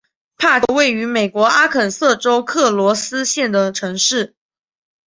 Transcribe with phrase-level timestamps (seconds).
[0.35, 4.33] 帕金是一个位于美国阿肯色州克罗斯县的城市。